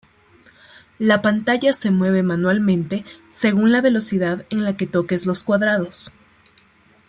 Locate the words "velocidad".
3.81-4.47